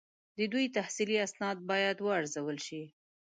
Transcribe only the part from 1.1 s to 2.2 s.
اسناد باید